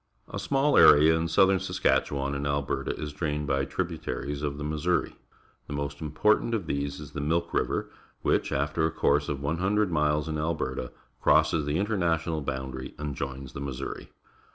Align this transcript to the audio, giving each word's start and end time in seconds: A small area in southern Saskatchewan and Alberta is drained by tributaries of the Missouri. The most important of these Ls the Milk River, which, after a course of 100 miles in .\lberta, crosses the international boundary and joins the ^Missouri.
A 0.29 0.39
small 0.39 0.79
area 0.79 1.15
in 1.15 1.27
southern 1.27 1.59
Saskatchewan 1.59 2.33
and 2.33 2.47
Alberta 2.47 2.99
is 2.99 3.13
drained 3.13 3.45
by 3.45 3.65
tributaries 3.65 4.41
of 4.41 4.57
the 4.57 4.63
Missouri. 4.63 5.15
The 5.67 5.73
most 5.73 6.01
important 6.01 6.55
of 6.55 6.65
these 6.65 6.99
Ls 6.99 7.11
the 7.11 7.21
Milk 7.21 7.53
River, 7.53 7.87
which, 8.23 8.51
after 8.51 8.83
a 8.83 8.89
course 8.91 9.29
of 9.29 9.43
100 9.43 9.91
miles 9.91 10.27
in 10.27 10.37
.\lberta, 10.37 10.89
crosses 11.21 11.67
the 11.67 11.77
international 11.77 12.41
boundary 12.41 12.95
and 12.97 13.13
joins 13.13 13.53
the 13.53 13.61
^Missouri. 13.61 14.07